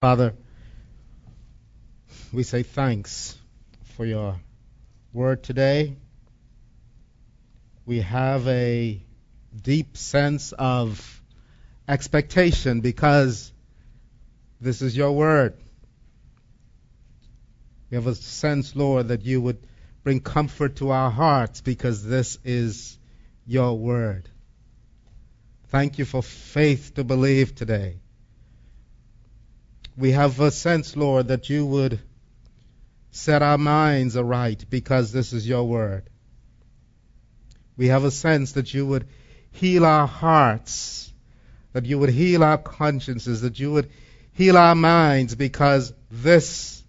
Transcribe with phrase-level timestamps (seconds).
[0.00, 0.32] Father,
[2.32, 3.36] we say thanks
[3.96, 4.36] for your
[5.12, 5.96] word today.
[7.84, 9.02] We have a
[9.60, 11.20] deep sense of
[11.88, 13.50] expectation because
[14.60, 15.54] this is your word.
[17.90, 19.66] We have a sense, Lord, that you would
[20.04, 22.96] bring comfort to our hearts because this is
[23.48, 24.28] your word.
[25.70, 27.98] Thank you for faith to believe today
[29.98, 32.00] we have a sense, Lord, that you would
[33.10, 36.08] set our minds aright because this is your word.
[37.76, 39.08] We have a sense that you would
[39.50, 41.12] heal our hearts,
[41.72, 43.90] that you would heal our consciences, that you would
[44.34, 46.84] heal our minds because this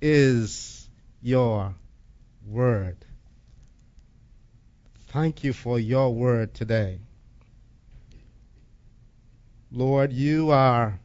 [0.00, 0.88] is
[1.20, 1.74] your
[2.46, 2.96] word.
[5.08, 7.00] Thank you for your word today.
[9.70, 10.98] Lord, you are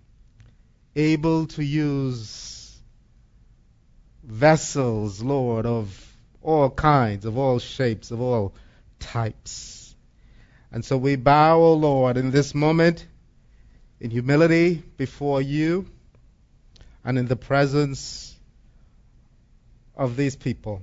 [1.00, 2.78] able to use
[4.22, 5.88] vessels, Lord, of
[6.42, 8.54] all kinds, of all shapes, of all
[9.00, 9.96] types.
[10.72, 13.06] And so we bow, O Lord, in this moment
[14.00, 15.88] in humility before you
[17.04, 18.36] and in the presence
[19.96, 20.82] of these people.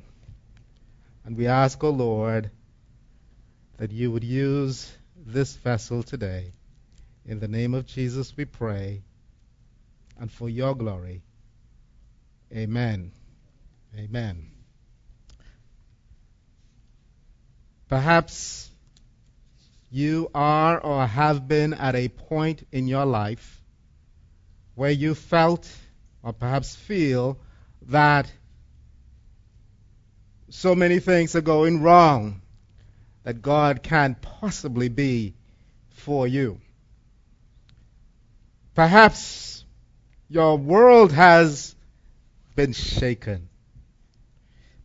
[1.24, 2.50] And we ask, O Lord,
[3.76, 4.90] that you would use
[5.26, 6.52] this vessel today.
[7.26, 9.02] In the name of Jesus we pray
[10.18, 11.22] and for your glory.
[12.52, 13.12] Amen.
[13.96, 14.50] Amen.
[17.88, 18.70] Perhaps
[19.90, 23.62] you are or have been at a point in your life
[24.74, 25.70] where you felt
[26.22, 27.38] or perhaps feel
[27.82, 28.30] that
[30.50, 32.40] so many things are going wrong
[33.22, 35.34] that God can't possibly be
[35.90, 36.60] for you.
[38.74, 39.55] Perhaps
[40.28, 41.74] your world has
[42.54, 43.48] been shaken.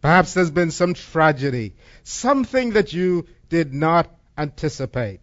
[0.01, 5.19] Perhaps there's been some tragedy, something that you did not anticipate.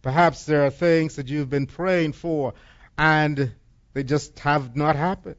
[0.00, 2.54] Perhaps there are things that you've been praying for
[2.98, 3.52] and
[3.92, 5.36] they just have not happened.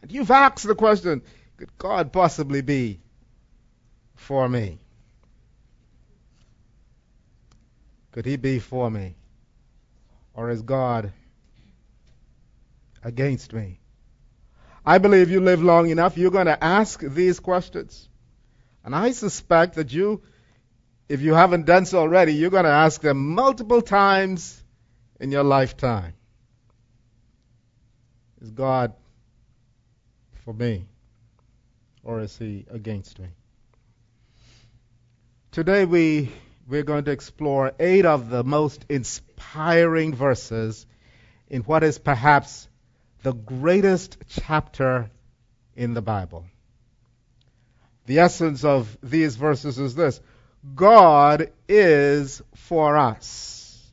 [0.00, 1.22] And you've asked the question,
[1.56, 3.00] could God possibly be
[4.14, 4.78] for me?
[8.12, 9.16] Could he be for me?
[10.34, 11.12] Or is God
[13.02, 13.80] against me?
[14.84, 18.08] I believe you live long enough, you're going to ask these questions.
[18.84, 20.22] And I suspect that you,
[21.08, 24.62] if you haven't done so already, you're going to ask them multiple times
[25.20, 26.14] in your lifetime.
[28.40, 28.94] Is God
[30.44, 30.86] for me?
[32.02, 33.28] Or is he against me?
[35.50, 36.32] Today we,
[36.68, 40.86] we're going to explore eight of the most inspiring verses
[41.48, 42.68] in what is perhaps
[43.22, 45.10] the greatest chapter
[45.74, 46.44] in the Bible.
[48.06, 50.20] The essence of these verses is this
[50.74, 53.90] God is for us.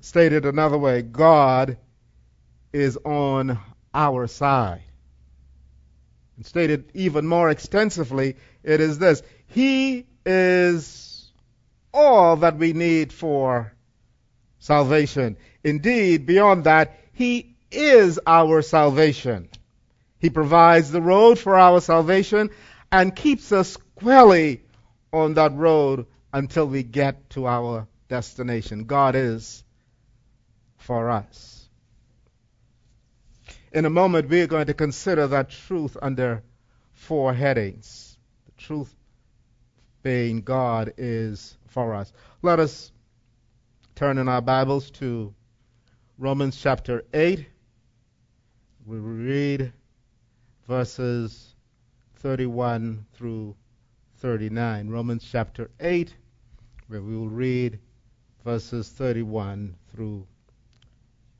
[0.00, 1.78] Stated another way, God
[2.72, 3.58] is on
[3.94, 4.82] our side.
[6.36, 11.30] And stated even more extensively, it is this He is
[11.92, 13.72] all that we need for
[14.58, 15.36] salvation.
[15.64, 19.48] Indeed, beyond that, He is our salvation.
[20.18, 22.50] He provides the road for our salvation
[22.92, 24.62] and keeps us squarely
[25.12, 28.84] on that road until we get to our destination.
[28.84, 29.64] God is
[30.76, 31.68] for us.
[33.72, 36.42] In a moment, we are going to consider that truth under
[36.92, 38.16] four headings.
[38.46, 38.94] The truth
[40.02, 42.12] being God is for us.
[42.42, 42.92] Let us
[43.94, 45.34] turn in our Bibles to
[46.16, 47.44] Romans chapter 8.
[48.86, 49.72] We will read
[50.68, 51.54] verses
[52.16, 53.56] 31 through
[54.18, 54.90] 39.
[54.90, 56.14] Romans chapter 8,
[56.86, 57.80] where we will read
[58.44, 60.28] verses 31 through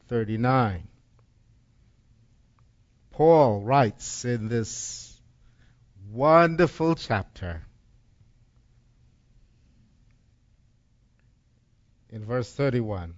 [0.09, 0.89] 39.
[3.13, 5.16] Paul writes in this
[6.10, 7.63] wonderful chapter,
[12.10, 13.15] in verse 31.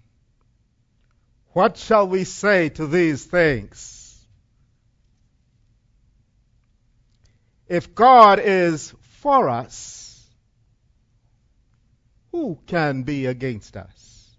[1.56, 4.22] What shall we say to these things?
[7.66, 10.22] If God is for us,
[12.30, 14.36] who can be against us?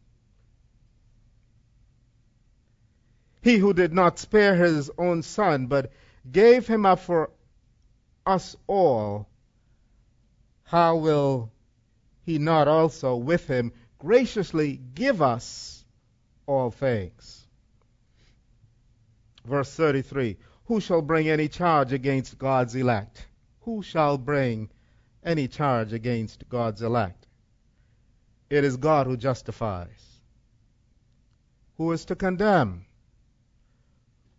[3.41, 5.91] He who did not spare his own son, but
[6.31, 7.31] gave him up for
[8.27, 9.27] us all,
[10.65, 11.51] how will
[12.27, 15.76] he not also with him graciously give us
[16.47, 17.45] all things.
[19.45, 23.27] Verse 33 Who shall bring any charge against God's elect?
[23.61, 24.69] Who shall bring
[25.23, 27.27] any charge against God's elect?
[28.49, 30.21] It is God who justifies.
[31.75, 32.85] Who is to condemn?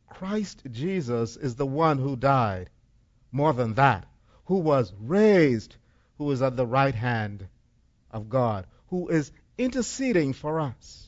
[0.09, 2.71] Christ Jesus is the one who died.
[3.31, 4.07] More than that,
[4.47, 5.77] who was raised,
[6.17, 7.47] who is at the right hand
[8.11, 11.08] of God, who is interceding for us.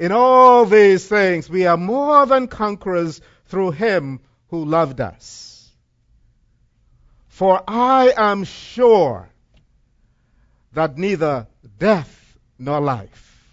[0.00, 4.18] in all these things we are more than conquerors through him
[4.48, 5.70] who loved us.
[7.28, 9.28] For I am sure
[10.72, 11.46] that neither
[11.78, 13.46] death nor life,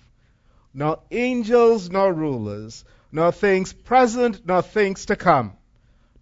[0.74, 5.52] nor angels nor rulers, nor things present nor things to come,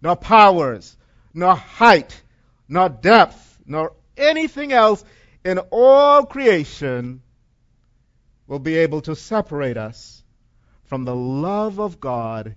[0.02, 0.96] nor powers,
[1.34, 2.20] nor height,
[2.68, 5.04] nor depth, nor anything else
[5.44, 7.22] in all creation
[8.46, 10.22] will be able to separate us
[10.84, 12.54] from the love of God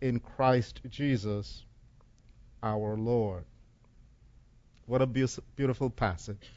[0.00, 1.64] in Christ Jesus
[2.62, 3.44] our Lord.
[4.86, 6.50] What a beautiful passage.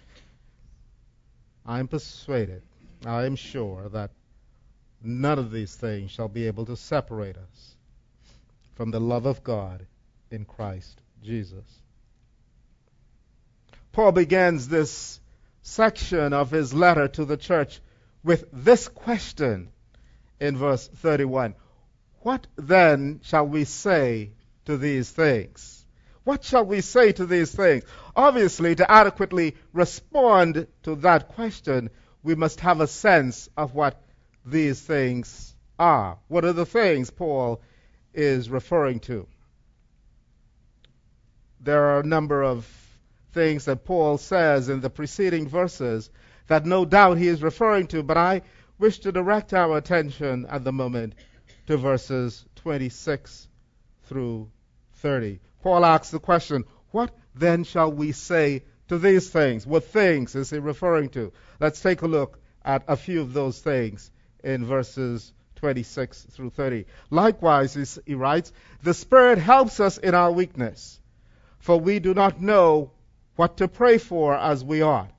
[1.66, 2.62] I am persuaded,
[3.06, 4.12] I am sure that
[5.04, 7.75] none of these things shall be able to separate us
[8.75, 9.86] from the love of God
[10.31, 11.66] in Christ Jesus.
[13.92, 15.19] Paul begins this
[15.62, 17.80] section of his letter to the church
[18.25, 19.69] with this question
[20.39, 21.54] in verse 31
[22.22, 24.31] What then shall we say
[24.66, 25.86] to these things?
[26.24, 27.83] What shall we say to these things?
[28.16, 31.92] Obviously, to adequately respond to that question,
[32.24, 34.01] we must have a sense of what
[34.44, 36.18] these things are.
[36.27, 37.62] What are the things Paul
[38.12, 39.27] is referring to?
[41.60, 42.68] There are a number of
[43.33, 46.10] things that Paul says in the preceding verses
[46.48, 48.42] that no doubt he is referring to, but I
[48.78, 51.16] wish to direct our attention at the moment
[51.68, 53.48] to verses 26
[54.04, 54.50] through
[54.94, 55.40] 30.
[55.62, 59.66] Paul asks the question, What then shall we say to these things?
[59.66, 61.34] What things is he referring to?
[61.60, 64.12] Let's take a look at a few of those things
[64.44, 66.86] in verses 26 through 30.
[67.10, 68.52] Likewise, he writes,
[68.84, 71.00] The Spirit helps us in our weakness,
[71.58, 72.92] for we do not know
[73.36, 75.15] what to pray for as we ought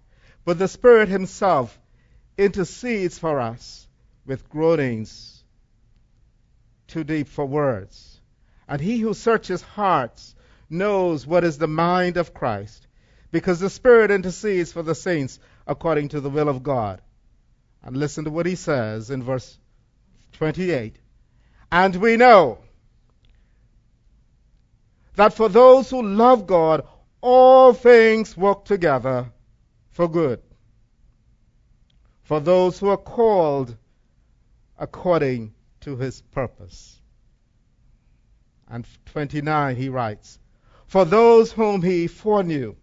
[0.46, 1.76] but the Spirit Himself
[2.38, 3.88] intercedes for us
[4.24, 5.42] with groanings
[6.86, 8.20] too deep for words.
[8.68, 10.36] And He who searches hearts
[10.70, 12.86] knows what is the mind of Christ,
[13.32, 17.02] because the Spirit intercedes for the saints according to the will of God.
[17.82, 19.58] And listen to what He says in verse
[20.34, 20.94] 28.
[21.72, 22.58] And we know
[25.16, 26.86] that for those who love God,
[27.20, 29.32] all things work together
[29.96, 30.42] for good.
[32.24, 33.74] For those who are called
[34.78, 37.00] according to his purpose.
[38.68, 40.38] And 29 he writes,
[40.86, 42.76] For those whom he foreknew,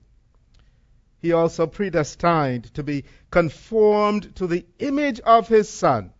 [1.20, 6.12] he also predestined to be conformed to the image of his Son.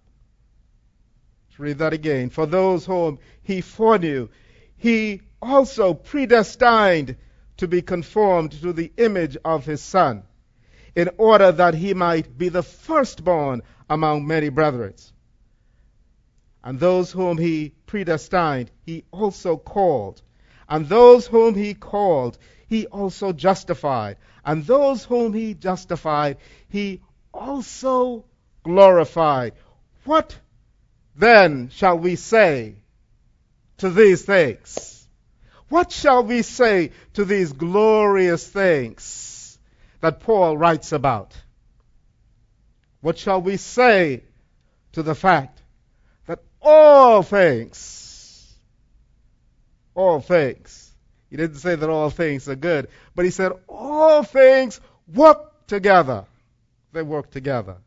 [1.48, 2.30] Let's read that again.
[2.30, 4.30] For those whom he foreknew,
[4.78, 7.18] he also predestined
[7.58, 10.24] to be conformed to the image of his Son
[10.96, 14.94] in order that he might be the firstborn among many brethren.
[16.64, 20.22] And those whom he predestined, he also called.
[20.70, 24.18] And those whom he called, he also justified.
[24.46, 26.38] And those whom he justified,
[26.70, 27.02] he
[27.34, 28.26] also
[28.64, 29.54] glorified.
[30.06, 30.38] What
[31.16, 32.76] then shall we say
[33.78, 35.08] to these things?
[35.70, 39.43] What shall we say to these glorious things?
[40.04, 41.34] That Paul writes about.
[43.00, 44.24] What shall we say
[44.92, 45.62] to the fact
[46.26, 48.54] that all things,
[49.96, 50.92] all things,
[51.30, 56.26] he didn't say that all things are good, but he said all things work together.
[56.92, 57.78] They work together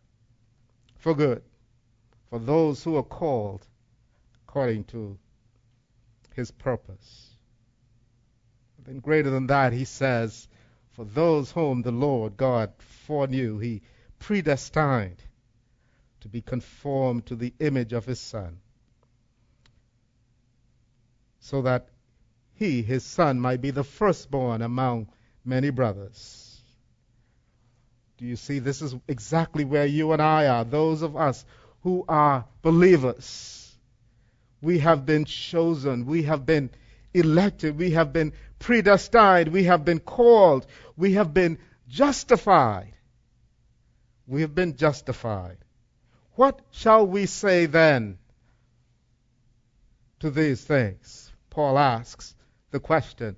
[0.97, 1.43] for good,
[2.31, 3.61] for those who are called
[4.49, 5.19] according to
[6.35, 7.29] his purpose.
[8.87, 10.49] Then greater than that, he says,
[10.97, 12.73] for those whom the Lord God
[13.07, 13.83] foreknew, he
[14.19, 15.23] predestined
[16.23, 18.57] to be conformed to the image of his Son,
[21.39, 21.91] so that
[22.55, 25.09] he, his Son, might be the firstborn among
[25.45, 26.59] many brothers.
[28.17, 28.59] Do you see?
[28.59, 31.45] This is exactly where you and I are, those of us
[31.83, 33.77] who are believers.
[34.63, 36.71] We have been chosen, we have been
[37.19, 41.59] elected, we have been predestined, we have been called, we have been
[41.89, 42.93] justified.
[44.27, 45.59] We have been justified.
[46.35, 48.19] What shall we say then
[50.21, 51.31] to these things?
[51.51, 52.35] Paul asks
[52.71, 53.37] the question.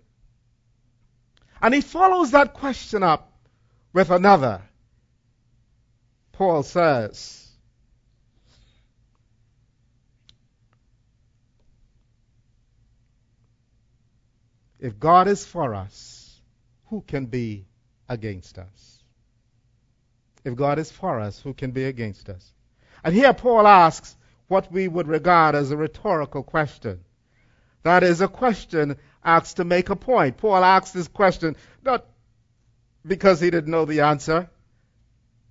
[1.61, 3.33] And he follows that question up
[3.93, 4.63] with another.
[6.33, 7.48] Paul says,
[14.81, 16.41] If God is for us,
[16.87, 17.67] who can be
[18.09, 19.03] against us?
[20.45, 22.53] If God is for us, who can be against us?
[23.05, 24.17] And here Paul asks
[24.47, 27.01] what we would regard as a rhetorical question.
[27.83, 30.37] That is a question asked to make a point.
[30.37, 32.07] Paul asks this question not
[33.07, 34.49] because he didn't know the answer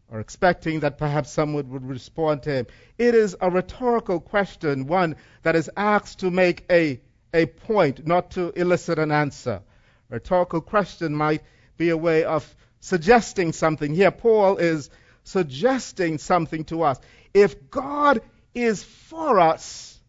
[0.09, 2.67] or expecting that perhaps someone would respond to him.
[2.97, 7.01] It is a rhetorical question, one that is asked to make a,
[7.37, 9.61] a point, not to elicit an answer.
[10.09, 11.43] A rhetorical question might
[11.77, 13.93] be a way of suggesting something.
[13.93, 14.89] Here, Paul is
[15.23, 16.99] suggesting something to us.
[17.33, 18.21] If God
[18.55, 19.99] is for us,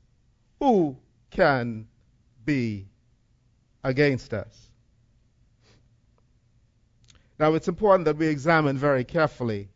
[0.58, 0.97] who
[1.30, 1.87] can
[2.44, 2.87] be
[3.85, 4.70] against us?
[7.38, 9.68] Now, it's important that we examine very carefully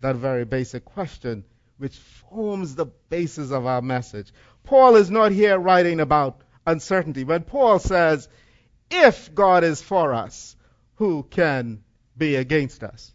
[0.00, 1.44] that very basic question,
[1.78, 4.32] which forms the basis of our message.
[4.68, 7.24] Paul is not here writing about uncertainty.
[7.24, 8.28] When Paul says,
[8.90, 10.56] if God is for us,
[10.96, 11.82] who can
[12.18, 13.10] be against us?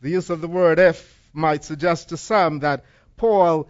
[0.00, 2.86] The use of the word if might suggest to some that
[3.18, 3.68] Paul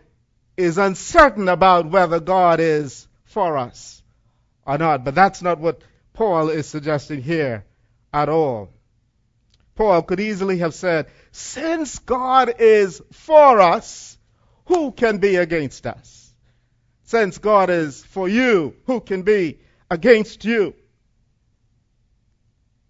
[0.57, 4.01] is uncertain about whether God is for us
[4.65, 5.03] or not.
[5.03, 5.81] But that's not what
[6.13, 7.65] Paul is suggesting here
[8.15, 8.71] at all.
[9.75, 14.17] Paul could easily have said, Since God is for us,
[14.67, 16.26] who can be against us?
[17.07, 20.75] Since God is for you, who can be against you?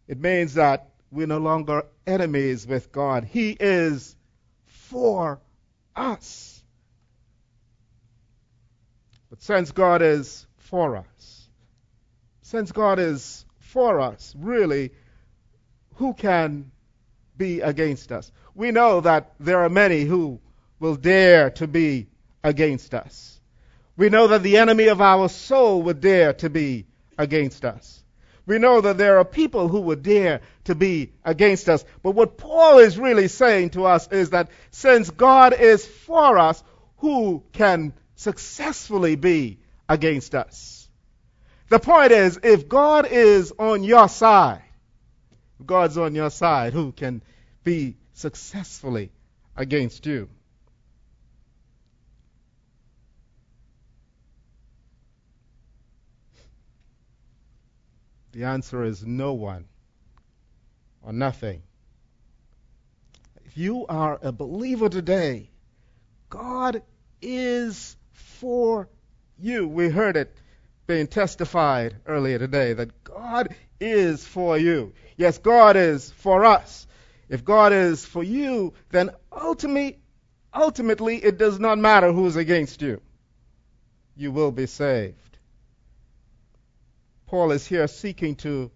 [0.09, 3.25] It means that we're no longer enemies with God.
[3.25, 4.17] He is
[4.65, 5.39] for
[5.95, 6.63] us.
[9.29, 11.49] But since God is for us,
[12.41, 14.93] since God is for us, really,
[15.97, 16.71] who can
[17.37, 18.33] be against us?
[18.55, 20.41] We know that there are many who
[20.81, 22.07] will dare to be
[22.43, 23.36] against us.
[23.97, 26.87] We know that the enemy of our soul would dare to be
[27.17, 28.03] against us.
[28.47, 31.85] We know that there are people who would dare to be against us.
[32.03, 36.63] But what Paul is really saying to us is that since God is for us,
[36.99, 40.89] who can successfully be against us?
[41.69, 44.63] The point is, if God is on your side,
[45.65, 47.23] God's on your side, who can
[47.65, 49.11] be successfully
[49.57, 50.29] against you?
[58.37, 59.65] The answer is no one
[61.01, 61.63] or nothing.
[63.47, 65.49] If you are a believer today,
[66.29, 66.83] God
[67.23, 68.91] is for
[69.39, 69.67] you.
[69.67, 70.37] We heard it
[70.87, 74.93] being testified earlier today that God is for you.
[75.17, 76.87] Yes, God is for us.
[77.31, 79.99] If God is for you, then ultimately,
[80.53, 83.01] ultimately it does not matter who's against you.
[84.15, 85.36] You will be saved.
[87.27, 88.71] Paul is here seeking to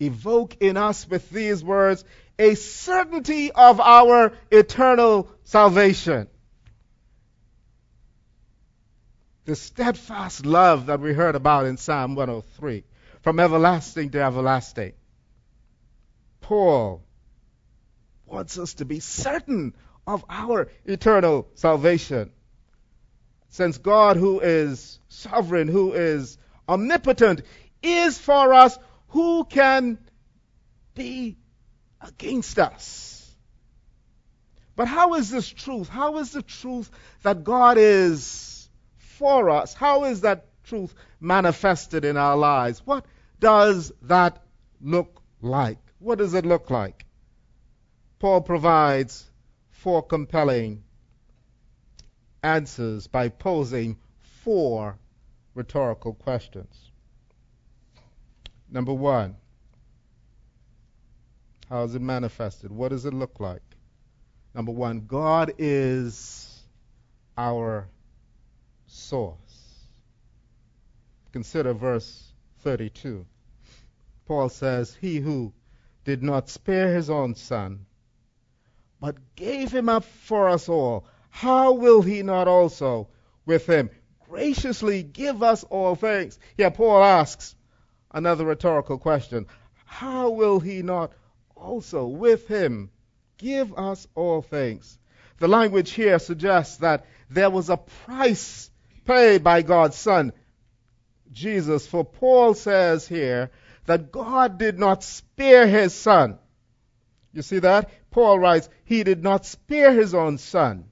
[0.00, 2.04] evoke in us with these words
[2.38, 6.26] a certainty of our eternal salvation.
[9.44, 12.84] The steadfast love that we heard about in Psalm 103,
[13.20, 14.92] from everlasting to everlasting.
[16.40, 17.02] Paul
[18.26, 19.74] wants us to be certain
[20.06, 22.30] of our eternal salvation.
[23.50, 26.38] Since God, who is sovereign, who is
[26.68, 27.42] omnipotent,
[27.82, 29.98] is for us, who can
[30.94, 31.36] be
[32.00, 33.34] against us?
[34.76, 35.88] But how is this truth?
[35.88, 36.90] How is the truth
[37.22, 39.74] that God is for us?
[39.74, 42.80] How is that truth manifested in our lives?
[42.84, 43.04] What
[43.38, 44.42] does that
[44.80, 45.78] look like?
[45.98, 47.04] What does it look like?
[48.18, 49.30] Paul provides
[49.70, 50.84] four compelling
[52.42, 53.98] answers by posing
[54.42, 54.98] four
[55.54, 56.89] rhetorical questions.
[58.70, 59.36] Number one,
[61.68, 62.70] how is it manifested?
[62.70, 63.62] What does it look like?
[64.54, 66.62] Number one, God is
[67.36, 67.88] our
[68.86, 69.86] source.
[71.32, 73.26] Consider verse 32.
[74.26, 75.52] Paul says, He who
[76.04, 77.86] did not spare his own son,
[79.00, 83.08] but gave him up for us all, how will he not also
[83.46, 83.90] with him
[84.28, 86.38] graciously give us all things?
[86.56, 87.54] Here, Paul asks
[88.12, 89.46] another rhetorical question
[89.84, 91.12] How will he not
[91.54, 92.90] also with him
[93.38, 94.98] give us all things?
[95.38, 98.70] The language here suggests that there was a price
[99.06, 100.32] paid by God's Son,
[101.32, 101.86] Jesus.
[101.86, 103.50] For Paul says here
[103.86, 106.38] that God did not spare his Son.
[107.32, 107.90] You see that?
[108.10, 110.86] Paul writes, He did not spare his own Son.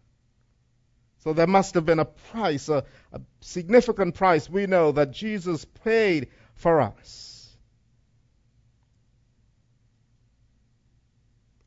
[1.18, 5.64] So there must have been a price, a, a significant price we know that Jesus
[5.64, 7.56] paid for us.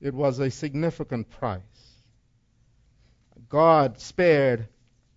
[0.01, 1.61] It was a significant price.
[3.49, 4.67] God spared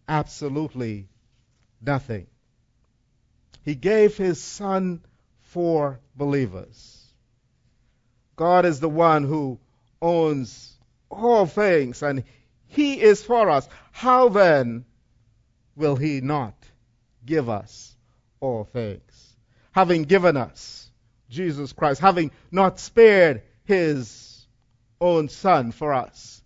[0.09, 1.09] absolutely
[1.81, 2.27] nothing.
[3.65, 5.03] He gave his son
[5.41, 7.05] for believers.
[8.37, 9.59] God is the one who
[10.03, 10.77] owns
[11.11, 12.25] all things and
[12.67, 13.69] he is for us.
[13.93, 14.85] How then
[15.77, 16.55] will he not
[17.25, 17.97] give us
[18.41, 19.14] all things?
[19.75, 20.89] Having given us
[21.29, 24.47] Jesus Christ, having not spared his
[25.01, 26.43] own son for us,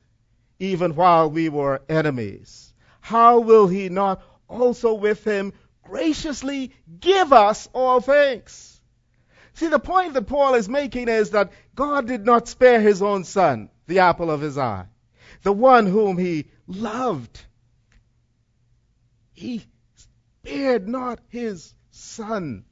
[0.59, 7.69] even while we were enemies, how will he not also with him graciously give us
[7.75, 8.81] all things?
[9.53, 13.25] See, the point that Paul is making is that God did not spare his own
[13.25, 14.87] son, the apple of his eye,
[15.43, 17.45] the one whom he loved.
[19.35, 19.67] He
[20.45, 22.65] spared not his son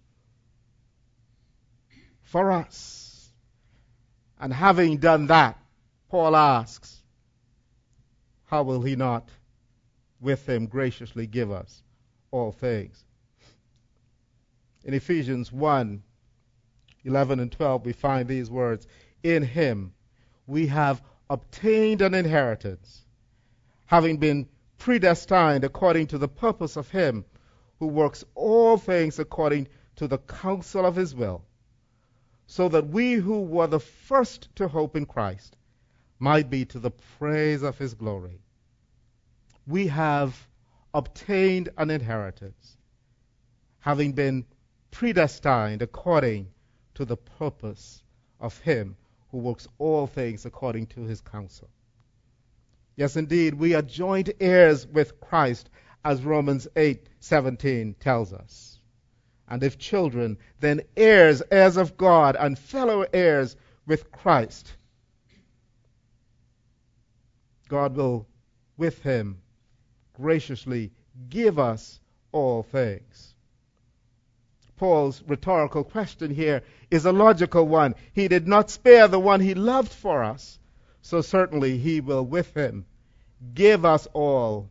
[2.26, 3.30] for us.
[4.38, 5.59] And having done that,
[6.11, 7.02] Paul asks,
[8.45, 9.28] how will he not
[10.21, 11.83] with him graciously give us
[12.30, 13.04] all things?
[14.85, 16.02] In Ephesians 1
[17.04, 18.86] 11 and 12, we find these words
[19.23, 19.93] In him
[20.47, 23.04] we have obtained an inheritance,
[23.86, 27.25] having been predestined according to the purpose of him
[27.78, 31.45] who works all things according to the counsel of his will,
[32.47, 35.56] so that we who were the first to hope in Christ
[36.19, 38.41] might be to the praise of his glory.
[39.67, 40.47] We have
[40.95, 42.76] obtained an inheritance,
[43.80, 44.45] having been
[44.91, 46.49] predestined according
[46.95, 48.02] to the purpose
[48.41, 48.97] of him
[49.30, 51.69] who works all things according to his counsel.
[52.97, 55.69] Yes, indeed, we are joint heirs with Christ,
[56.02, 58.75] as Romans 8:17 tells us.
[59.49, 63.56] And if children, then heirs, heirs of God, and fellow heirs
[63.87, 64.73] with Christ.
[67.69, 68.26] God will,
[68.76, 69.39] with him,
[70.15, 70.93] graciously
[71.28, 72.00] give us
[72.32, 73.35] all things.
[74.76, 77.95] Paul's rhetorical question here is a logical one.
[78.13, 80.59] He did not spare the one he loved for us,
[81.00, 82.85] so certainly he will with him
[83.54, 84.71] give us all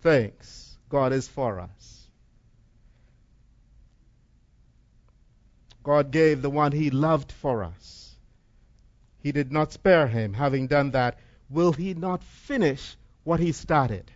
[0.00, 0.78] things.
[0.88, 2.01] God is for us.
[5.82, 8.16] God gave the one he loved for us.
[9.20, 10.34] He did not spare him.
[10.34, 11.18] Having done that,
[11.48, 14.10] will he not finish what he started?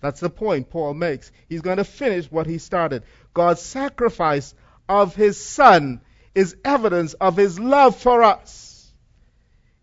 [0.00, 1.32] That's the point Paul makes.
[1.48, 3.02] He's going to finish what he started.
[3.34, 4.54] God's sacrifice
[4.88, 6.00] of his son
[6.34, 8.92] is evidence of his love for us.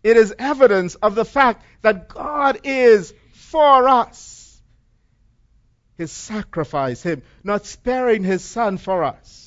[0.02, 4.62] It is evidence of the fact that God is for us.
[5.98, 9.45] His sacrifice, him not sparing his son for us,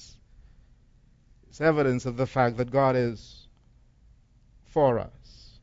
[1.60, 3.48] is evidence of the fact that God is
[4.66, 5.60] for us.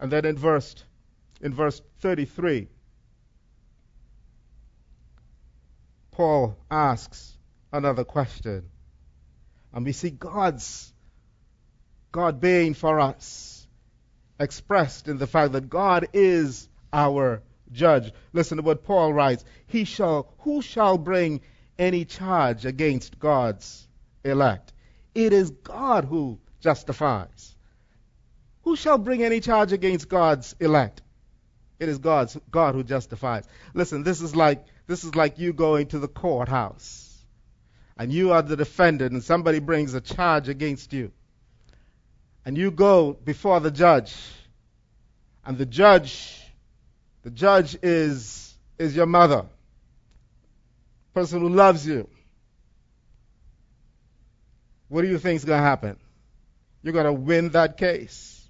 [0.00, 0.74] And then in verse
[1.40, 2.68] in verse 33
[6.12, 7.36] Paul asks
[7.72, 8.68] another question.
[9.72, 10.92] And we see God's,
[12.10, 13.66] God being for us,
[14.38, 18.12] expressed in the fact that God is our judge.
[18.34, 19.42] Listen to what Paul writes.
[19.66, 21.40] He shall, who shall bring
[21.78, 23.88] any charge against God's
[24.24, 24.72] elect?
[25.14, 27.54] It is God who justifies.
[28.62, 31.02] Who shall bring any charge against God's elect?
[31.80, 33.44] It is God's, God who justifies.
[33.74, 37.12] Listen, this is like this is like you going to the courthouse
[37.96, 41.12] and you are the defendant and somebody brings a charge against you.
[42.44, 44.14] And you go before the judge
[45.44, 46.38] and the judge
[47.22, 49.46] the judge is is your mother.
[51.14, 52.08] Person who loves you.
[54.92, 55.96] What do you think is going to happen?
[56.82, 58.46] You're going to win that case.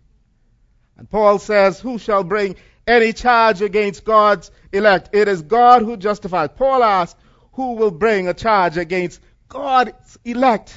[0.99, 5.11] And Paul says, Who shall bring any charge against God's elect?
[5.13, 6.49] It is God who justifies.
[6.57, 7.17] Paul asks,
[7.53, 10.75] Who will bring a charge against God's elect?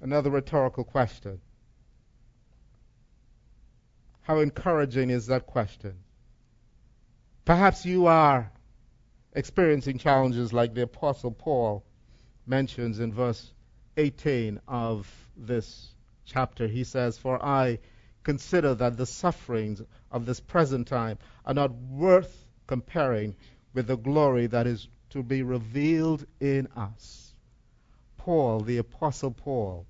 [0.00, 1.40] Another rhetorical question.
[4.22, 6.00] How encouraging is that question?
[7.46, 8.50] Perhaps you are
[9.32, 11.84] experiencing challenges like the Apostle Paul
[12.44, 13.52] mentions in verse
[13.96, 16.66] 18 of this chapter.
[16.66, 17.78] He says, For I
[18.24, 19.80] consider that the sufferings
[20.10, 23.36] of this present time are not worth comparing
[23.74, 27.32] with the glory that is to be revealed in us.
[28.16, 29.86] Paul, the Apostle Paul,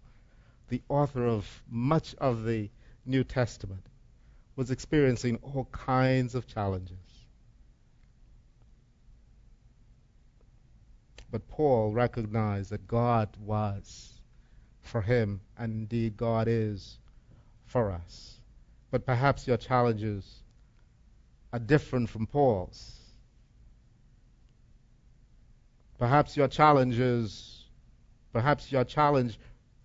[0.69, 2.69] the author of much of the
[3.07, 3.87] New Testament,
[4.57, 7.06] was experiencing all kinds of challenges.
[11.31, 14.21] But Paul recognized that God was
[14.83, 16.99] for him, and indeed God is
[17.67, 18.39] for us.
[18.91, 20.43] But perhaps your challenges
[21.53, 22.93] are different from Paul's.
[25.99, 27.65] Perhaps your challenges,
[28.33, 29.39] perhaps your challenge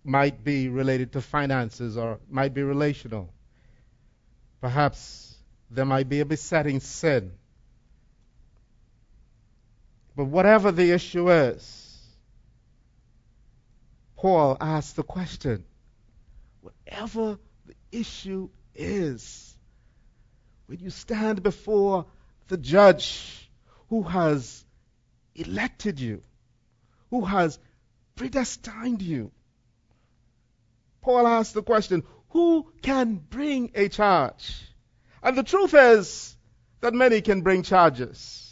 [0.04, 3.34] might be related to finances or might be relational.
[4.60, 5.36] Perhaps
[5.70, 7.32] there might be a besetting sin.
[10.16, 12.00] But whatever the issue is,
[14.18, 15.64] Paul asks the question
[16.62, 19.56] whatever the issue is,
[20.68, 22.06] when you stand before
[22.48, 23.50] the judge
[23.90, 24.64] who has
[25.36, 26.22] elected you,
[27.10, 27.58] who has
[28.16, 29.32] predestined you,
[31.02, 34.62] Paul asks the question who can bring a charge?
[35.24, 36.36] And the truth is
[36.82, 38.51] that many can bring charges.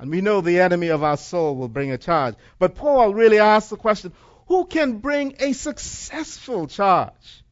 [0.00, 2.34] And we know the enemy of our soul will bring a charge.
[2.58, 4.12] But Paul really asks the question
[4.46, 7.44] who can bring a successful charge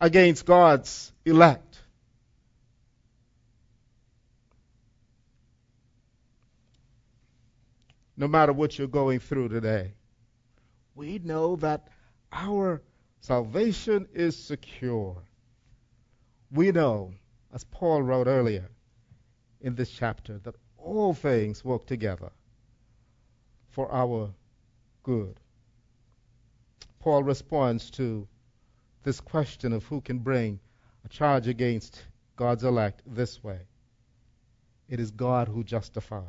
[0.00, 1.78] against God's elect?
[8.16, 9.92] No matter what you're going through today,
[10.96, 11.88] we know that
[12.32, 12.82] our
[13.20, 15.22] Salvation is secure.
[16.50, 17.12] We know,
[17.52, 18.70] as Paul wrote earlier
[19.60, 22.30] in this chapter, that all things work together
[23.70, 24.30] for our
[25.02, 25.38] good.
[27.00, 28.26] Paul responds to
[29.04, 30.60] this question of who can bring
[31.04, 32.02] a charge against
[32.36, 33.60] God's elect this way
[34.88, 36.22] it is God who justifies.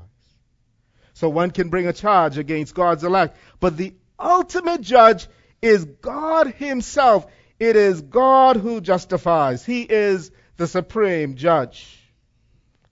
[1.13, 5.27] So one can bring a charge against God's elect, but the ultimate judge
[5.61, 7.25] is God Himself.
[7.59, 9.65] It is God who justifies.
[9.65, 11.97] He is the supreme judge.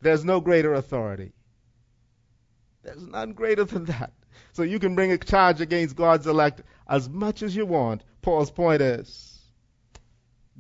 [0.02, 1.32] There's no greater authority.
[2.88, 4.14] There's none greater than that.
[4.54, 8.02] So you can bring a charge against God's elect as much as you want.
[8.22, 9.42] Paul's point is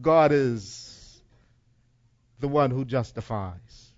[0.01, 1.21] God is
[2.41, 3.93] the one who justifies,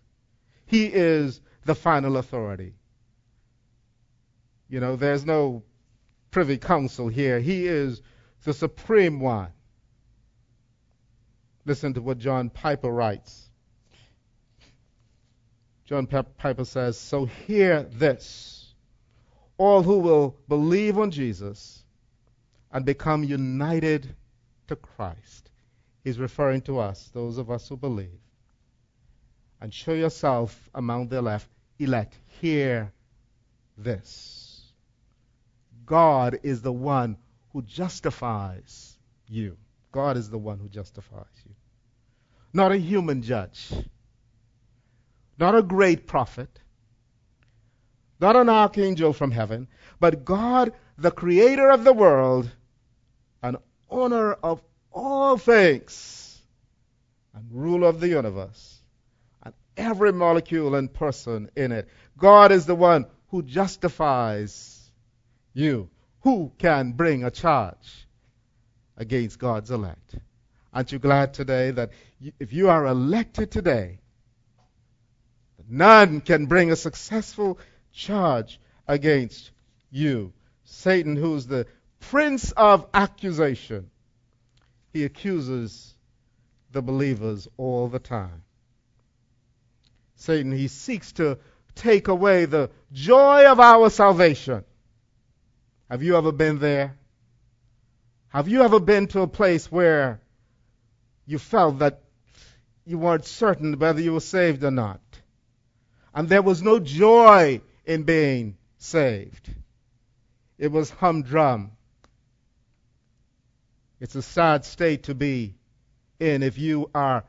[0.67, 2.75] He is the final authority.
[4.69, 5.63] You know, there's no
[6.29, 7.39] privy council here.
[7.39, 7.99] He is
[8.43, 9.49] the supreme one.
[11.65, 13.48] Listen to what John Piper writes.
[15.89, 18.75] John Piper says, So hear this.
[19.57, 21.83] All who will believe on Jesus
[22.71, 24.07] and become united
[24.67, 25.49] to Christ.
[26.03, 28.19] He's referring to us, those of us who believe.
[29.59, 31.47] And show yourself among the elect.
[31.79, 32.15] elect.
[32.39, 32.93] Hear
[33.75, 34.61] this.
[35.87, 37.17] God is the one
[37.51, 38.95] who justifies
[39.27, 39.57] you.
[39.91, 41.55] God is the one who justifies you.
[42.53, 43.73] Not a human judge.
[45.39, 46.49] Not a great prophet.
[48.19, 49.67] Not an archangel from heaven.
[49.99, 52.51] But God, the creator of the world,
[53.41, 53.57] and
[53.89, 56.41] owner of all things,
[57.33, 58.81] and ruler of the universe,
[59.41, 61.87] and every molecule and person in it.
[62.17, 64.91] God is the one who justifies
[65.53, 65.89] you.
[66.21, 68.07] Who can bring a charge
[68.97, 70.15] against God's elect?
[70.73, 71.91] Aren't you glad today that
[72.39, 73.99] if you are elected today,
[75.69, 77.59] none can bring a successful
[77.91, 79.51] charge against
[79.91, 80.33] you?
[80.63, 81.67] Satan, who's the
[81.99, 83.89] prince of accusation,
[84.93, 85.93] he accuses
[86.71, 88.43] the believers all the time.
[90.15, 91.37] Satan, he seeks to
[91.75, 94.63] take away the joy of our salvation.
[95.89, 96.97] Have you ever been there?
[98.29, 100.21] Have you ever been to a place where
[101.25, 102.01] you felt that
[102.85, 104.99] you weren't certain whether you were saved or not?
[106.13, 109.53] And there was no joy in being saved.
[110.57, 111.71] it was humdrum.
[113.99, 115.55] It's a sad state to be
[116.19, 117.23] in if you are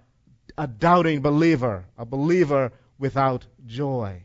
[0.57, 4.23] a doubting believer, a believer without joy.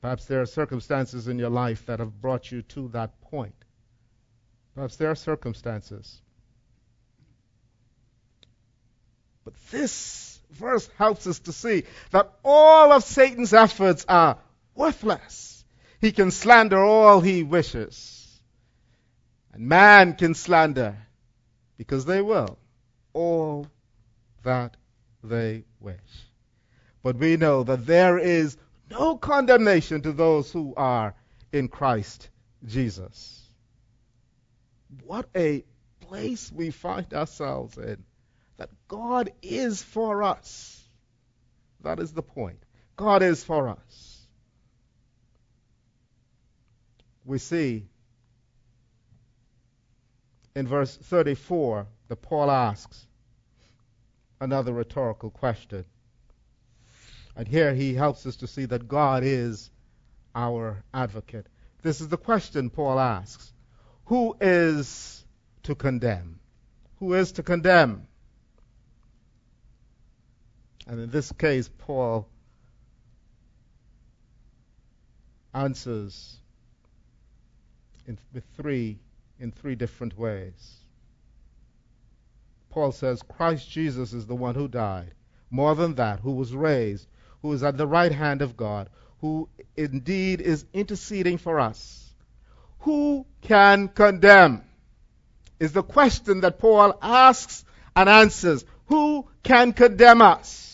[0.00, 3.54] Perhaps there are circumstances in your life that have brought you to that point.
[4.74, 6.20] Perhaps there are circumstances.
[9.44, 14.38] But this verse helps us to see that all of Satan's efforts are
[14.74, 15.64] worthless.
[16.00, 18.16] He can slander all he wishes.
[19.52, 20.96] And man can slander,
[21.76, 22.58] because they will,
[23.12, 23.66] all
[24.42, 24.76] that
[25.22, 25.98] they wish.
[27.02, 28.56] But we know that there is
[28.90, 31.14] no condemnation to those who are
[31.52, 32.28] in Christ
[32.64, 33.42] Jesus.
[35.04, 35.64] What a
[36.00, 38.04] place we find ourselves in.
[38.60, 40.84] That God is for us.
[41.82, 42.62] That is the point.
[42.94, 44.26] God is for us.
[47.24, 47.86] We see
[50.54, 53.06] in verse 34 that Paul asks
[54.42, 55.86] another rhetorical question.
[57.34, 59.70] And here he helps us to see that God is
[60.34, 61.46] our advocate.
[61.80, 63.54] This is the question Paul asks
[64.04, 65.24] Who is
[65.62, 66.40] to condemn?
[66.98, 68.06] Who is to condemn?
[70.86, 72.26] And in this case, Paul
[75.54, 76.36] answers
[78.06, 78.18] in,
[78.56, 78.98] three
[79.38, 80.76] in three different ways.
[82.70, 85.12] Paul says Christ Jesus is the one who died.
[85.50, 87.06] More than that, who was raised,
[87.42, 88.88] who is at the right hand of God,
[89.20, 92.12] who indeed is interceding for us.
[92.80, 94.62] Who can condemn?
[95.58, 97.64] Is the question that Paul asks
[97.94, 98.64] and answers.
[98.86, 100.69] Who can condemn us?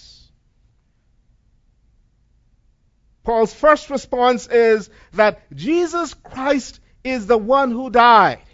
[3.26, 8.44] Paul's first response is that Jesus Christ is the one who died.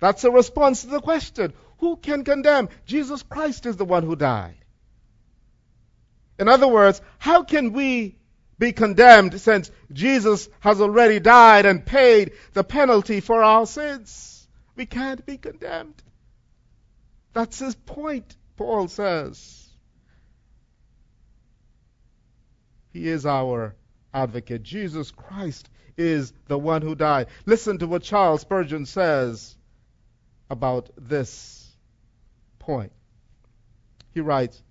[0.00, 2.68] That's a response to the question who can condemn?
[2.84, 4.56] Jesus Christ is the one who died.
[6.36, 8.18] In other words, how can we
[8.58, 14.48] be condemned since Jesus has already died and paid the penalty for our sins?
[14.74, 16.02] We can't be condemned.
[17.34, 19.63] That's his point, Paul says.
[22.94, 23.74] He is our
[24.14, 24.62] advocate.
[24.62, 27.26] Jesus Christ is the one who died.
[27.44, 29.56] Listen to what Charles Spurgeon says
[30.48, 31.76] about this
[32.60, 32.92] point.
[34.12, 34.62] He writes,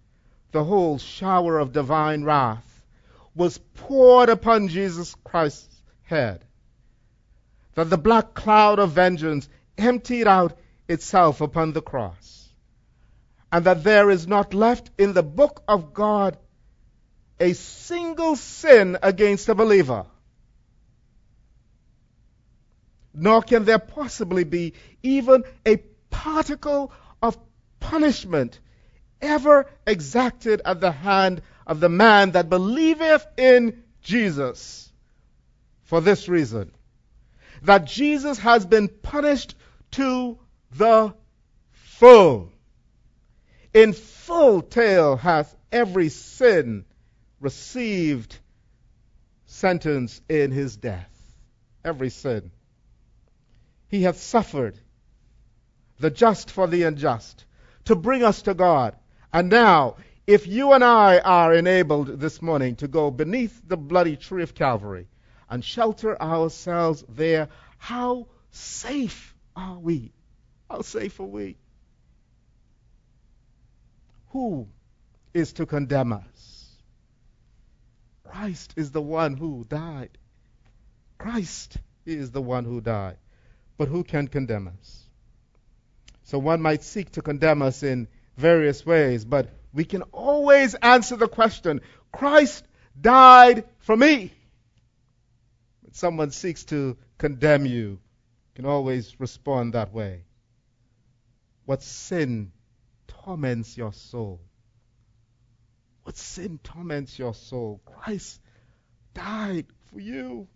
[0.54, 2.86] The whole shower of divine wrath
[3.36, 6.46] was poured upon Jesus Christ's head,
[7.76, 10.58] that the black cloud of vengeance emptied out
[10.88, 12.54] itself upon the cross,
[13.52, 16.38] and that there is not left in the book of God
[17.44, 20.06] a single sin against a believer
[23.14, 25.78] nor can there possibly be even a
[26.10, 27.38] particle of
[27.80, 28.60] punishment
[29.22, 34.92] ever exacted at the hand of the man that believeth in Jesus.
[35.84, 36.72] For this reason,
[37.62, 39.56] that Jesus has been punished
[39.92, 40.40] to
[40.72, 41.14] the
[41.72, 42.52] full.
[43.74, 46.86] In full tale hath every sin
[47.44, 48.40] received
[49.46, 51.10] sentence in his death.
[51.84, 52.52] Every sin.
[53.90, 54.78] He hath suffered
[56.00, 57.46] the just for the unjust
[57.86, 58.96] to bring us to God.
[59.34, 64.16] And now, if you and I are enabled this morning to go beneath the bloody
[64.16, 65.08] tree of Calvary
[65.50, 70.14] and shelter ourselves there, how safe are we?
[70.70, 71.58] How safe are we?
[74.30, 74.68] Who
[75.34, 76.53] is to condemn us?
[78.34, 80.18] Christ is the one who died.
[81.18, 83.18] Christ is the one who died
[83.78, 85.04] but who can condemn us?
[86.24, 91.16] So one might seek to condemn us in various ways, but we can always answer
[91.16, 92.66] the question Christ
[93.00, 94.32] died for me.
[95.82, 98.00] When someone seeks to condemn you, you
[98.56, 100.24] can always respond that way.
[101.66, 102.52] What sin
[103.08, 104.40] torments your soul?
[106.04, 107.82] What sin torments your soul?
[107.86, 108.40] Christ
[109.14, 110.48] died for you.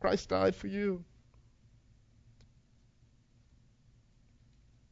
[0.00, 1.04] Christ died for you.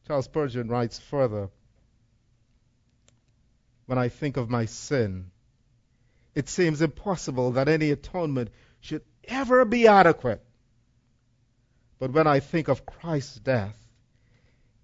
[0.05, 1.49] Charles Spurgeon writes further
[3.87, 5.31] When I think of my sin,
[6.35, 10.43] it seems impossible that any atonement should ever be adequate.
[11.99, 13.86] But when I think of Christ's death,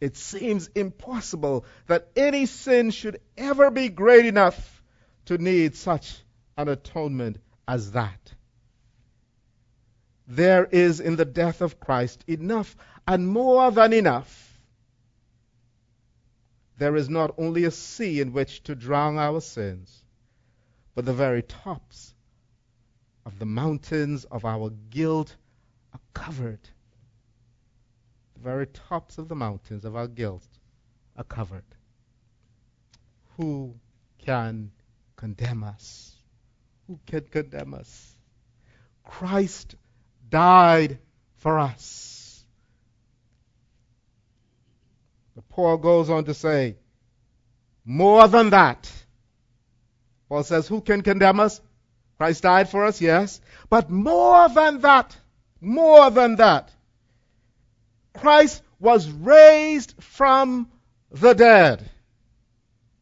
[0.04, 4.84] it seems impossible that any sin should ever be great enough
[5.24, 6.22] to need such
[6.58, 8.34] an atonement as that.
[10.28, 12.76] there is in the death of Christ enough
[13.08, 14.60] and more than enough.
[16.78, 20.04] There is not only a sea in which to drown our sins,
[20.96, 22.14] but the very tops
[23.26, 25.36] of the mountains of our guilt
[25.94, 26.70] are covered.
[28.44, 30.46] The very tops of the mountains of our guilt
[31.16, 31.64] are covered.
[33.38, 33.76] Who
[34.26, 34.72] can
[35.16, 36.14] condemn us?
[36.88, 38.14] Who can condemn us?
[39.06, 39.76] Christ
[40.30, 41.00] died
[41.38, 42.44] for us.
[45.36, 46.76] But Paul goes on to say,
[47.86, 48.92] more than that.
[50.28, 51.62] Paul says, Who can condemn us?
[52.18, 53.40] Christ died for us, yes.
[53.70, 55.16] But more than that,
[55.62, 56.74] more than that,
[58.14, 60.70] Christ was raised from
[61.12, 61.90] the dead.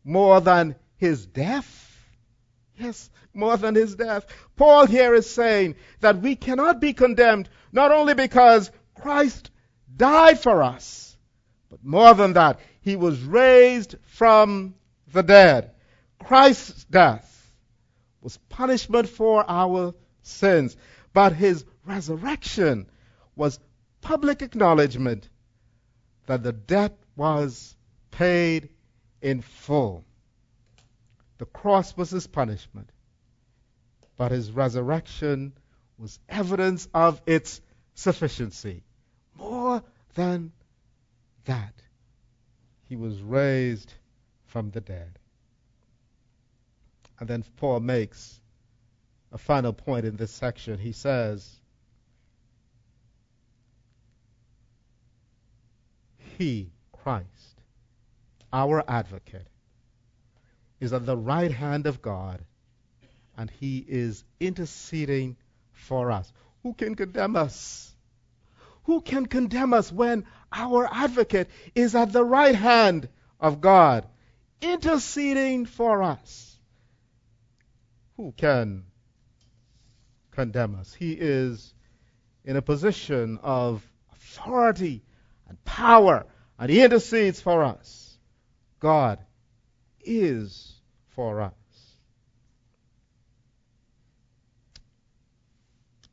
[0.04, 1.78] More than his death.
[2.78, 4.26] Yes, more than his death.
[4.56, 9.52] Paul here is saying that we cannot be condemned not only because Christ
[9.96, 11.16] died for us,
[11.70, 14.76] but more than that, he was raised from
[15.14, 15.72] the dead.
[16.20, 17.28] Christ's death
[18.22, 20.76] was punishment for our sins,
[21.14, 22.88] but his resurrection
[23.36, 23.60] was
[24.02, 25.30] public acknowledgement
[26.26, 27.76] that the debt was
[28.12, 28.70] paid
[29.22, 30.04] in full.
[31.38, 32.90] The cross was his punishment,
[34.18, 35.54] but his resurrection
[35.98, 37.62] was evidence of its
[37.96, 38.84] sufficiency.
[39.38, 39.84] More
[40.16, 40.52] than
[41.46, 41.74] that,
[42.90, 43.94] he was raised
[44.46, 45.18] from the dead.
[47.20, 48.40] And then Paul makes
[49.32, 50.78] a final point in this section.
[50.78, 51.61] He says,
[56.42, 57.62] He, Christ,
[58.52, 59.48] our advocate,
[60.80, 62.44] is at the right hand of God,
[63.38, 65.38] and He is interceding
[65.72, 66.32] for us.
[66.64, 67.96] Who can condemn us?
[68.86, 73.08] Who can condemn us when our advocate is at the right hand
[73.40, 74.08] of God,
[74.62, 76.52] interceding for us?
[78.22, 78.84] who can
[80.32, 80.94] condemn us?
[80.94, 81.74] He is
[82.46, 85.04] in a position of authority
[85.48, 86.26] and power,
[86.62, 88.16] and he intercedes for us.
[88.80, 89.18] God
[90.00, 90.76] is
[91.16, 91.54] for us.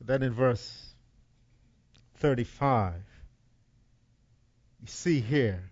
[0.00, 0.90] Then in verse
[2.16, 2.94] 35,
[4.80, 5.70] you see here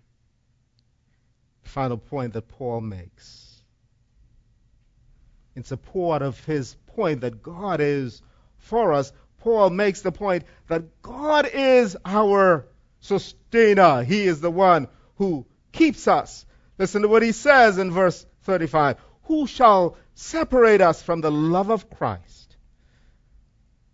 [1.63, 3.59] the final point that Paul makes
[5.55, 8.21] in support of his point that God is
[8.59, 12.67] for us, Paul makes the point that God is our
[13.07, 14.03] sustainer.
[14.03, 16.45] He is the one who keeps us.
[16.77, 18.97] Listen to what he says in verse 35.
[19.23, 22.55] Who shall separate us from the love of Christ?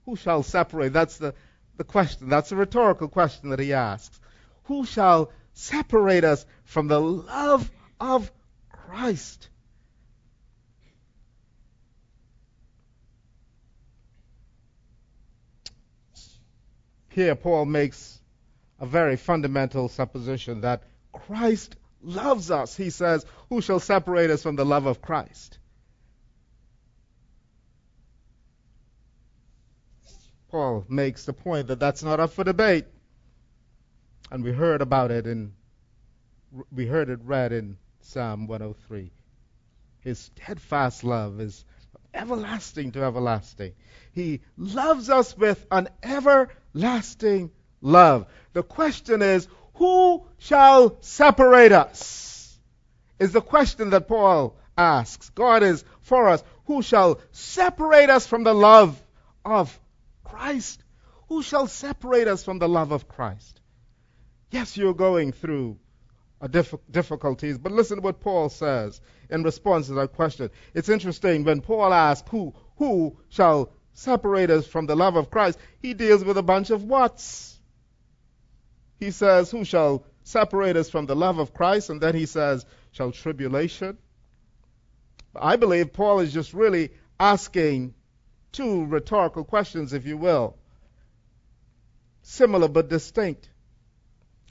[0.05, 0.91] Who shall separate?
[0.91, 1.33] That's the,
[1.77, 2.29] the question.
[2.29, 4.19] That's a rhetorical question that he asks.
[4.65, 8.31] Who shall separate us from the love of
[8.69, 9.49] Christ?
[17.09, 18.19] Here, Paul makes
[18.83, 22.75] a very fundamental supposition that Christ loves us.
[22.75, 25.57] He says, Who shall separate us from the love of Christ?
[30.49, 32.83] Paul makes the point that that's not up for debate.
[34.29, 35.53] And we heard about it in,
[36.69, 39.13] we heard it read in Psalm 103.
[40.01, 41.63] His steadfast love is
[42.13, 43.75] everlasting to everlasting.
[44.11, 47.51] He loves us with an everlasting
[47.83, 48.25] love.
[48.53, 52.57] The question is, who shall separate us?
[53.19, 55.29] Is the question that Paul asks.
[55.29, 56.43] God is for us.
[56.65, 59.01] Who shall separate us from the love
[59.45, 59.77] of
[60.23, 60.83] Christ?
[61.29, 63.59] Who shall separate us from the love of Christ?
[64.51, 65.79] Yes, you're going through
[66.49, 70.49] diff- difficulties, but listen to what Paul says in response to that question.
[70.73, 75.57] It's interesting when Paul asks, Who, who shall separate us from the love of Christ?
[75.79, 77.52] He deals with a bunch of whats.
[78.99, 81.89] He says, Who shall separate us from the love of Christ?
[81.89, 83.97] And then he says, Shall tribulation?
[85.35, 87.95] I believe Paul is just really asking
[88.51, 90.55] two rhetorical questions, if you will,
[92.21, 93.49] similar but distinct.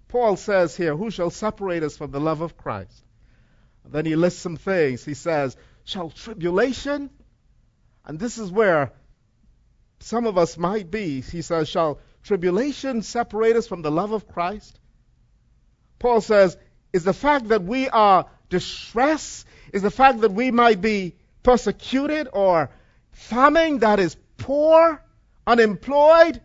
[0.09, 3.05] Paul says here, Who shall separate us from the love of Christ?
[3.85, 5.05] And Then he lists some things.
[5.05, 7.11] He says, Shall tribulation?
[8.05, 8.93] And this is where
[10.01, 11.21] some of us might be.
[11.21, 14.79] He says, Shall tribulation separate us from the love of Christ?
[15.99, 16.57] Paul says,
[16.93, 22.29] Is the fact that we are distressed, is the fact that we might be persecuted
[22.33, 22.71] or
[23.13, 25.03] famine, that is poor,
[25.47, 26.41] unemployed,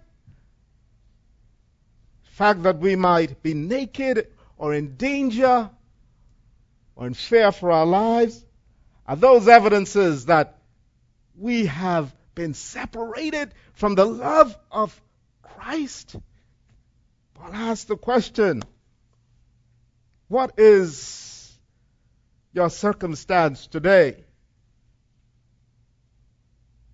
[2.37, 5.69] fact that we might be naked or in danger
[6.95, 8.43] or in fear for our lives,
[9.07, 10.59] are those evidences that
[11.35, 14.99] we have been separated from the love of
[15.57, 16.15] Christ?
[17.33, 18.61] Paul asks the question
[20.27, 21.51] What is
[22.53, 24.23] your circumstance today?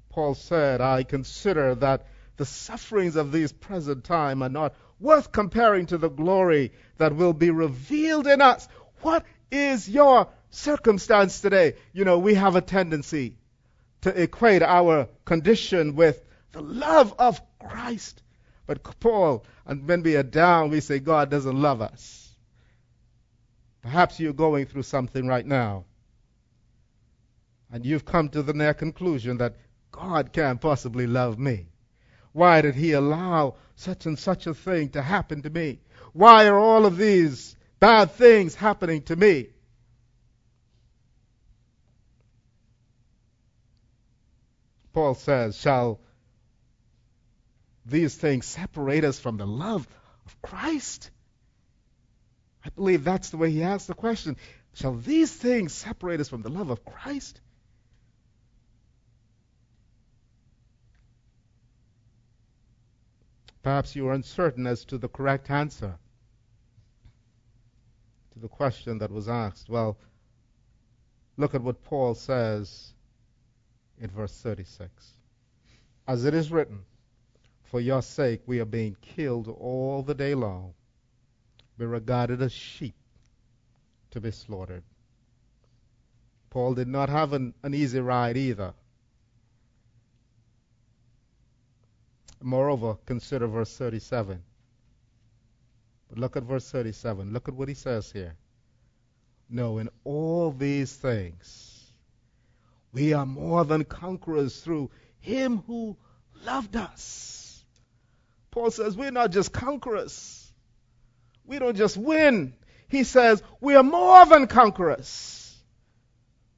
[0.10, 2.08] Paul said, I consider that
[2.38, 7.34] the sufferings of this present time are not worth comparing to the glory that will
[7.34, 8.68] be revealed in us.
[9.02, 11.74] What is your circumstance today?
[11.92, 13.38] You know, we have a tendency
[14.02, 18.23] to equate our condition with the love of Christ.
[18.66, 22.36] But Paul, and when we are down, we say God doesn't love us.
[23.82, 25.84] Perhaps you're going through something right now.
[27.72, 29.58] And you've come to the near conclusion that
[29.92, 31.68] God can't possibly love me.
[32.32, 35.80] Why did he allow such and such a thing to happen to me?
[36.14, 39.50] Why are all of these bad things happening to me?
[44.94, 46.00] Paul says, Shall
[47.86, 49.88] these things separate us from the love
[50.26, 51.10] of Christ?
[52.66, 54.38] I believe that's the way he asked the question.
[54.74, 57.42] Shall these things separate us from the love of Christ?
[63.62, 65.98] Perhaps you are uncertain as to the correct answer
[68.34, 69.70] to the question that was asked.
[69.70, 69.98] Well,
[71.38, 72.94] look at what Paul says
[74.02, 74.92] in verse 36.
[76.08, 76.84] As it is written,
[77.74, 80.76] For your sake we are being killed all the day long.
[81.76, 82.94] We're regarded as sheep
[84.12, 84.84] to be slaughtered.
[86.52, 88.76] Paul did not have an, an easy ride either.
[92.44, 94.44] Moreover, consider verse 37.
[96.10, 97.34] But look at verse 37.
[97.34, 98.36] Look at what he says here.
[99.50, 101.92] No, in all these things,
[102.92, 105.98] we are more than conquerors through him who
[106.46, 107.43] loved us.
[108.54, 110.54] Paul says we're not just conquerors.
[111.44, 112.54] We don't just win.
[112.88, 115.58] He says we are more than conquerors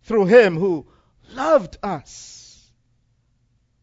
[0.04, 0.86] through him who
[1.32, 2.70] loved us.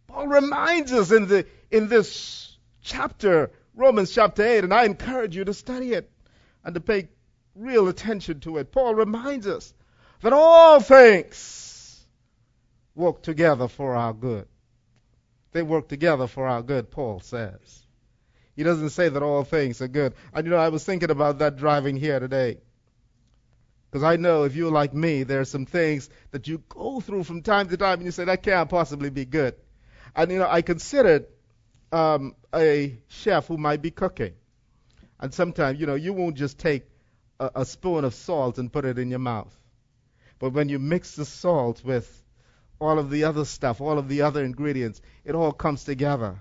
[0.09, 5.47] Paul reminds us in the in this chapter, Romans chapter 8, and I encourage you
[5.47, 6.11] to study it
[6.63, 7.09] and to pay
[7.55, 8.73] real attention to it.
[8.73, 9.73] Paul reminds us
[10.21, 12.05] that all things
[12.95, 14.47] work together for our good.
[15.53, 17.82] They work together for our good, Paul says.
[18.57, 20.14] He doesn't say that all things are good.
[20.32, 22.59] And you know, I was thinking about that driving here today.
[23.90, 27.24] Because I know if you're like me, there are some things that you go through
[27.24, 29.55] from time to time and you say, that can't possibly be good.
[30.16, 31.26] And you know, I considered
[31.92, 34.32] um, a chef who might be cooking.
[35.20, 36.84] And sometimes, you know, you won't just take
[37.38, 39.55] a, a spoon of salt and put it in your mouth.
[40.38, 42.22] But when you mix the salt with
[42.80, 46.40] all of the other stuff, all of the other ingredients, it all comes together.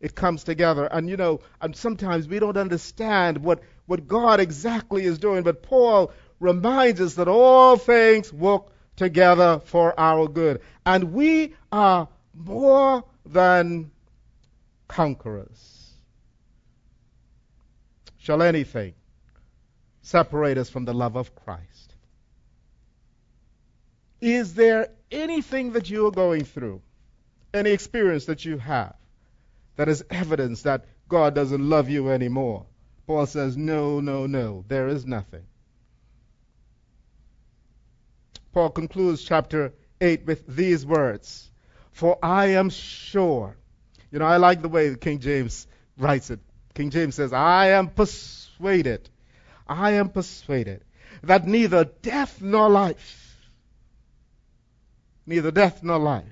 [0.00, 0.84] It comes together.
[0.84, 5.62] And you know, and sometimes we don't understand what, what God exactly is doing, but
[5.62, 10.60] Paul reminds us that all things work together for our good.
[10.84, 13.90] And we are more than
[14.88, 15.92] conquerors.
[18.18, 18.94] Shall anything
[20.02, 21.94] separate us from the love of Christ?
[24.20, 26.82] Is there anything that you are going through,
[27.54, 28.96] any experience that you have,
[29.76, 32.66] that is evidence that God doesn't love you anymore?
[33.06, 35.44] Paul says, No, no, no, there is nothing.
[38.52, 41.50] Paul concludes chapter 8 with these words
[41.92, 43.56] For I am sure
[44.10, 45.66] you know, I like the way the King James
[45.98, 46.40] writes it.
[46.74, 49.08] King James says, I am persuaded,
[49.66, 50.84] I am persuaded
[51.22, 53.36] that neither death nor life,
[55.26, 56.24] neither death nor life,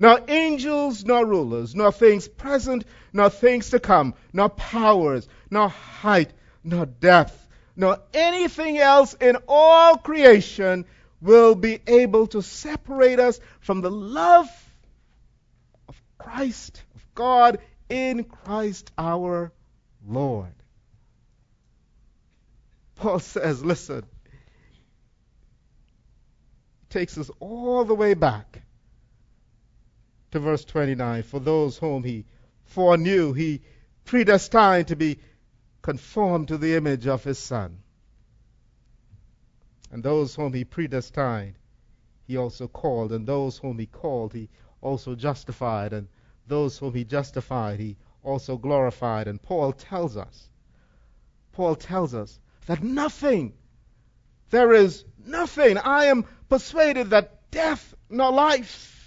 [0.00, 6.32] nor angels nor rulers, nor things present, nor things to come, nor powers, nor height,
[6.64, 7.46] nor depth,
[7.76, 10.86] nor anything else in all creation
[11.20, 14.48] will be able to separate us from the love
[15.86, 17.58] of Christ, of God
[17.90, 19.52] in Christ our
[20.06, 20.54] Lord.
[22.96, 24.04] Paul says, listen,
[26.88, 28.62] takes us all the way back
[30.32, 31.22] to verse 29.
[31.22, 32.24] For those whom he
[32.64, 33.62] foreknew, he
[34.04, 35.18] predestined to be
[35.82, 37.78] conformed to the image of his Son.
[39.90, 41.54] And those whom he predestined,
[42.26, 43.12] he also called.
[43.12, 44.48] And those whom he called, he
[44.80, 46.08] also justified, and
[46.46, 49.26] those whom he justified, he also glorified.
[49.28, 50.48] And Paul tells us,
[51.52, 53.52] Paul tells us that nothing,
[54.50, 58.99] there is nothing, I am persuaded that death nor life,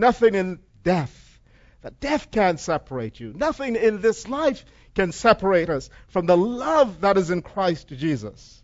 [0.00, 1.38] nothing in death,
[1.82, 3.32] that death can't separate you.
[3.34, 8.62] Nothing in this life can separate us from the love that is in Christ Jesus.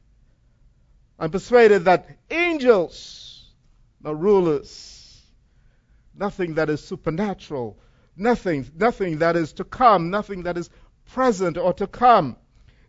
[1.18, 3.52] I'm persuaded that angels,
[4.00, 5.22] the rulers,
[6.14, 7.78] nothing that is supernatural,
[8.16, 10.68] nothing, nothing that is to come, nothing that is
[11.12, 12.36] present or to come,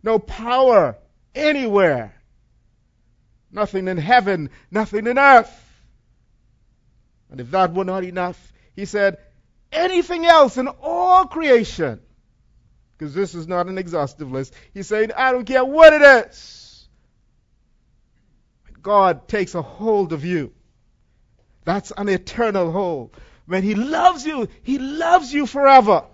[0.02, 0.96] no power
[1.34, 2.14] anywhere,
[3.50, 5.64] nothing in heaven, nothing in earth.
[7.30, 9.18] And if that were not enough, he said,
[9.72, 12.00] anything else in all creation,
[12.96, 16.88] because this is not an exhaustive list, he's saying, I don't care what it is.
[18.82, 20.52] God takes a hold of you.
[21.64, 23.14] That's an eternal hold.
[23.44, 26.04] When He loves you, He loves you forever.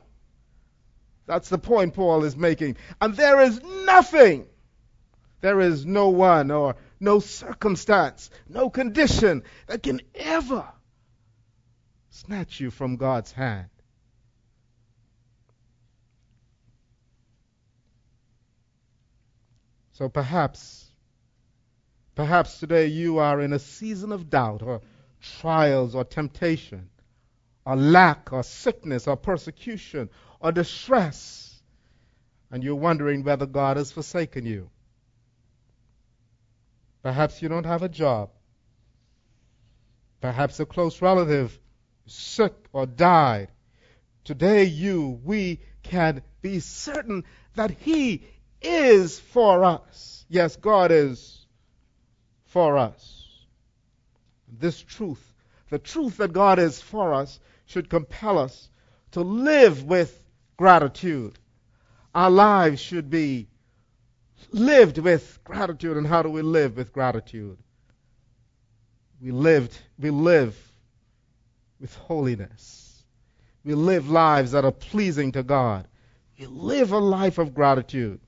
[1.27, 2.77] That's the point Paul is making.
[3.01, 4.47] And there is nothing,
[5.41, 10.65] there is no one or no circumstance, no condition that can ever
[12.15, 13.69] snatch you from God's hand.
[19.95, 20.87] So perhaps,
[22.15, 24.81] perhaps today you are in a season of doubt or
[25.41, 26.89] trials or temptation
[27.67, 30.09] or lack or sickness or persecution
[30.39, 31.61] or distress,
[32.51, 34.71] and you're wondering whether God has forsaken you.
[37.03, 38.31] Perhaps you don't have a job.
[40.21, 41.59] Perhaps a close relative
[42.07, 43.49] sick or died.
[44.25, 47.25] Today, you, we can be certain
[47.55, 48.27] that He
[48.63, 50.25] is for us.
[50.29, 51.47] Yes, God is
[52.47, 53.29] for us.
[54.49, 55.35] This truth,
[55.71, 58.69] the truth that God is for us, should compel us
[59.13, 60.23] to live with
[60.57, 61.39] gratitude.
[62.15, 63.49] Our lives should be
[64.51, 65.97] lived with gratitude.
[65.97, 67.59] And how do we live with gratitude?
[69.21, 70.57] We lived, we live
[71.81, 73.03] with holiness.
[73.65, 75.87] We live lives that are pleasing to God.
[76.39, 78.21] We live a life of gratitude.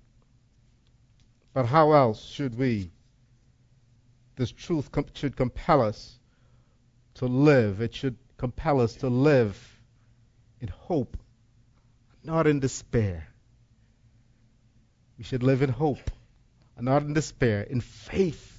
[1.52, 2.90] But how else should we?
[4.36, 6.18] This truth com- should compel us
[7.14, 7.80] to live.
[7.80, 9.56] It should compel us to live
[10.60, 11.16] in hope,
[12.22, 13.26] not in despair.
[15.16, 16.10] We should live in hope
[16.76, 18.52] and not in despair, in faith.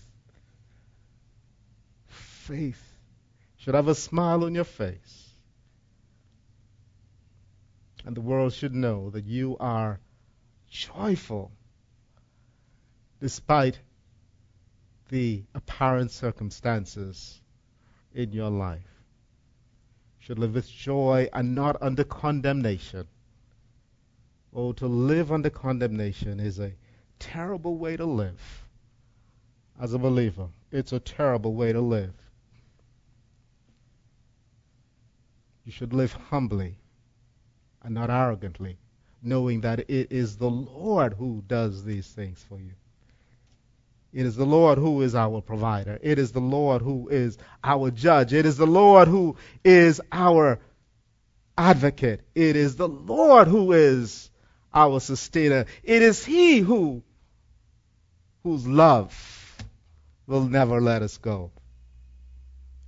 [2.07, 2.86] Faith
[3.67, 5.33] should have a smile on your face.
[8.05, 9.99] And the world should know that you are
[10.69, 11.51] joyful
[13.19, 13.77] despite
[15.09, 17.41] the apparent circumstances
[18.15, 19.03] in your life.
[20.19, 23.05] Should live with joy and not under condemnation.
[24.53, 26.71] Oh, to live under condemnation is a
[27.19, 28.63] terrible way to live.
[29.77, 32.13] As a believer, it's a terrible way to live.
[35.67, 36.77] You should live humbly
[37.83, 38.77] and not arrogantly,
[39.21, 42.71] knowing that it is the Lord who does these things for you.
[44.13, 45.99] It is the Lord who is our provider.
[46.01, 48.31] It is the Lord who is our judge.
[48.31, 50.61] It is the Lord who is our
[51.57, 52.21] advocate.
[52.33, 54.31] It is the Lord who is
[54.73, 55.65] our sustainer.
[55.83, 57.03] It is He who
[58.43, 59.57] whose love
[60.27, 61.51] will never let us go,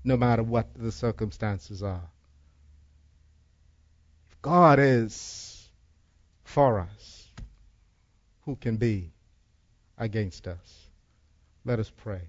[0.06, 2.10] no matter what the circumstances are.
[4.42, 5.70] God is
[6.44, 7.28] for us,
[8.46, 9.12] who can be
[9.98, 10.88] against us?
[11.66, 12.22] Let us pray.